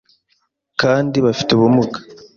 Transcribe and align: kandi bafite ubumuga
kandi 0.81 1.17
bafite 1.25 1.49
ubumuga 1.53 1.97